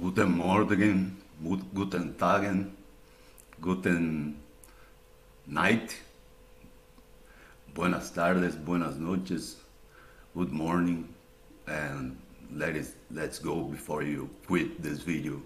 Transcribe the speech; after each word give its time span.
Guten 0.00 0.30
Morgen, 0.38 1.16
guten 1.74 2.14
Tagen, 2.14 2.70
guten 3.60 4.36
night, 5.44 5.96
buenas 7.74 8.12
tardes, 8.12 8.54
buenas 8.54 8.96
noches, 8.96 9.56
good 10.36 10.52
morning, 10.52 11.08
and 11.66 12.16
let 12.54 12.76
it, 12.76 12.86
let's 13.10 13.40
go 13.40 13.62
before 13.62 14.04
you 14.04 14.30
quit 14.46 14.80
this 14.80 15.00
video. 15.00 15.42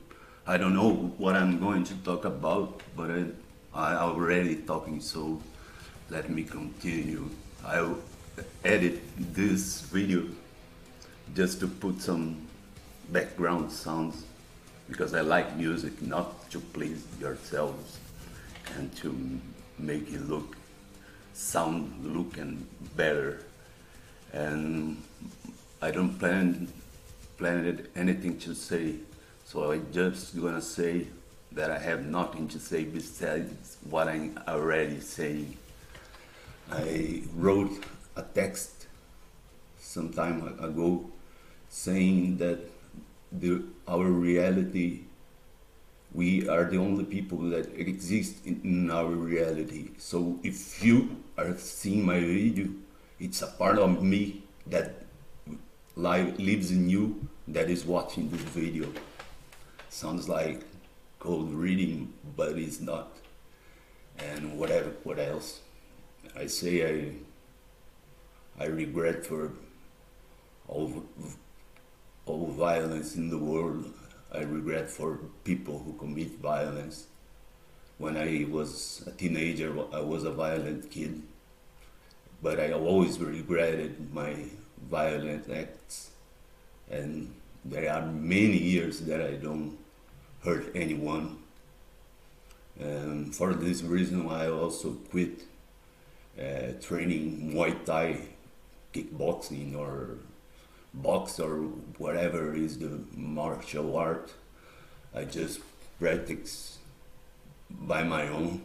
I 0.47 0.59
don't 0.59 0.75
know 0.75 1.15
what 1.17 1.35
I'm 1.35 1.59
going 1.59 1.85
to 1.85 1.95
talk 2.05 2.27
about, 2.27 2.83
but 2.95 3.11
I, 3.11 3.25
I 3.73 3.95
already 3.95 4.57
talking, 4.57 5.01
so 5.01 5.41
let 6.11 6.29
me 6.29 6.43
continue. 6.43 7.31
I'll 7.65 7.97
edit 8.67 9.01
this 9.33 9.81
video 9.81 10.27
just 11.35 11.59
to 11.61 11.69
put 11.69 12.03
some 12.03 12.37
background 13.09 13.73
sounds 13.73 14.27
because 14.93 15.15
I 15.15 15.23
like 15.23 15.57
music 15.57 16.03
not 16.03 16.51
to 16.51 16.61
please 16.61 17.03
yourselves 17.19 17.99
and 18.77 18.95
to 18.97 19.41
make 19.79 20.13
it 20.13 20.21
look 20.29 20.55
sound 21.33 22.05
look 22.05 22.37
and 22.37 22.67
better. 22.95 23.41
And 24.35 25.03
I 25.81 25.91
don't 25.91 26.19
plan 26.19 26.69
planned 27.39 27.89
anything 27.97 28.39
to 28.41 28.55
say. 28.55 28.97
So 29.47 29.73
I 29.73 29.79
just 29.93 30.39
gonna 30.39 30.61
say 30.61 31.07
that 31.53 31.71
I 31.71 31.79
have 31.79 32.05
nothing 32.05 32.47
to 32.49 32.59
say 32.59 32.85
besides 32.85 33.79
what 33.89 34.09
I'm 34.09 34.39
already 34.47 35.01
saying. 35.01 35.57
I 36.71 37.23
wrote 37.35 37.83
a 38.15 38.23
text 38.23 38.87
some 39.79 40.11
time 40.11 40.47
ago 40.61 41.11
saying 41.71 42.37
that 42.39 42.59
the, 43.33 43.63
our 43.89 44.05
reality, 44.05 45.03
we 46.15 46.49
are 46.49 46.65
the 46.65 46.77
only 46.77 47.05
people 47.05 47.39
that 47.51 47.75
exist 47.79 48.45
in, 48.45 48.61
in 48.65 48.91
our 48.91 49.07
reality. 49.07 49.91
So 49.99 50.39
if 50.43 50.85
you 50.85 51.17
are 51.39 51.57
seeing 51.57 52.05
my 52.05 52.21
video, 52.21 52.69
it's 53.19 53.43
a 53.43 53.47
part 53.47 53.79
of 53.79 54.03
me 54.03 54.45
that 54.67 55.07
live, 55.97 56.39
lives 56.39 56.71
in 56.71 56.89
you 56.89 57.29
that 57.49 57.71
is 57.71 57.85
watching 57.85 58.31
this 58.31 58.41
video. 58.41 58.89
Sounds 59.89 60.29
like 60.29 60.63
cold 61.19 61.53
reading, 61.53 62.13
but 62.37 62.59
it's 62.59 62.81
not. 62.81 63.17
And 64.19 64.59
whatever, 64.59 64.91
what 65.05 65.19
else? 65.19 65.61
I 66.37 66.47
say 66.47 67.17
I, 68.59 68.65
I 68.65 68.67
regret 68.67 69.25
for 69.25 69.53
all 70.69 71.05
violence 72.53 73.17
in 73.17 73.31
the 73.31 73.39
world. 73.39 73.93
I 74.33 74.41
regret 74.41 74.91
for 74.91 75.19
people 75.45 75.79
who 75.79 75.93
commit 75.95 76.39
violence. 76.39 77.07
When 77.99 78.17
I 78.17 78.47
was 78.51 79.05
a 79.07 79.11
teenager, 79.11 79.73
I 79.93 80.01
was 80.01 80.25
a 80.25 80.31
violent 80.31 80.91
kid, 80.91 81.23
but 82.43 82.59
I 82.59 82.73
always 82.73 83.19
regretted 83.19 84.13
my 84.13 84.35
violent 84.91 85.51
acts. 85.51 86.11
And 86.91 87.35
there 87.65 87.93
are 87.93 88.07
many 88.07 88.59
years 88.59 89.01
that 89.01 89.21
I 89.21 89.35
don't 89.35 89.79
hurt 90.45 90.73
anyone. 90.75 91.39
And 92.79 93.35
for 93.35 93.55
this 93.55 93.83
reason, 93.83 94.29
I 94.29 94.49
also 94.49 94.93
quit 95.11 95.45
uh, 96.39 96.73
training 96.81 97.53
Muay 97.55 97.85
Thai, 97.85 98.17
kickboxing, 98.93 99.77
or 99.77 100.17
box 100.95 101.41
or 101.41 101.57
whatever 101.99 102.55
is 102.55 102.79
the 102.79 103.01
martial 103.15 103.97
art. 103.97 104.33
I 105.15 105.25
just 105.25 105.61
practice 105.99 106.79
by 107.71 108.03
my 108.03 108.29
own 108.29 108.63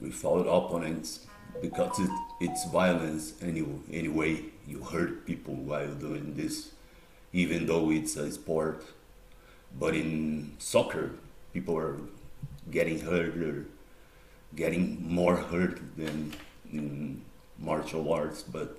without 0.00 0.46
opponents 0.46 1.26
because 1.60 1.98
it, 1.98 2.10
it's 2.40 2.64
violence 2.70 3.34
any, 3.42 3.64
anyway. 3.92 4.44
You 4.66 4.82
hurt 4.82 5.26
people 5.26 5.54
while 5.54 5.94
doing 5.94 6.34
this, 6.34 6.72
even 7.32 7.66
though 7.66 7.90
it's 7.90 8.16
a 8.16 8.30
sport. 8.32 8.84
But 9.78 9.94
in 9.94 10.52
soccer, 10.58 11.12
people 11.52 11.76
are 11.76 11.98
getting 12.70 13.00
hurt 13.00 13.36
or 13.36 13.66
getting 14.54 15.06
more 15.06 15.36
hurt 15.36 15.80
than 15.96 16.34
in 16.72 17.22
martial 17.58 18.12
arts. 18.12 18.42
But 18.42 18.76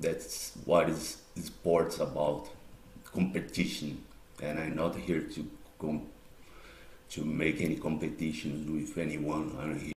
that's 0.00 0.52
what 0.64 0.88
is 0.88 1.18
sports 1.36 1.98
about 2.00 2.48
competition. 3.04 4.02
And 4.42 4.58
i'm 4.58 4.76
not 4.76 4.96
here 4.96 5.22
to 5.22 5.50
com- 5.78 6.06
to 7.10 7.24
make 7.24 7.60
any 7.60 7.76
competitions 7.76 8.68
with 8.70 8.98
anyone. 8.98 9.56
I'm 9.60 9.78
here 9.78 9.95